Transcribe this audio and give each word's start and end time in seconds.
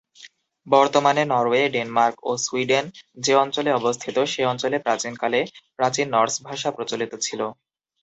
বর্তমান 0.67 1.17
Norway, 1.31 1.63
Denmark 1.69 2.15
ও 2.23 2.31
Sweden 2.37 2.85
যে 3.17 3.33
অঞ্চলে 3.35 3.71
অবস্থিত, 3.73 4.17
সে 4.33 4.41
অঞ্চলে 4.45 4.77
প্রাচীনকালে 4.79 5.39
প্রাচীন 5.77 6.07
নর্স 6.15 6.35
ভাষা 6.47 6.69
প্রচলিত 6.71 7.11
ছিল। 7.25 7.41